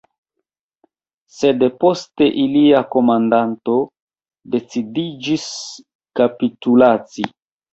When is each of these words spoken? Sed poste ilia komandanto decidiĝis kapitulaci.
Sed 1.39 1.65
poste 1.83 2.29
ilia 2.45 2.81
komandanto 2.95 3.77
decidiĝis 4.57 5.47
kapitulaci. 6.23 7.29